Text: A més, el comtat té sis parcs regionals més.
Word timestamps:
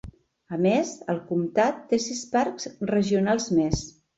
A 0.55 0.57
més, 0.65 0.93
el 1.13 1.19
comtat 1.27 1.85
té 1.93 2.01
sis 2.07 2.25
parcs 2.35 2.69
regionals 2.97 3.51
més. 3.61 3.89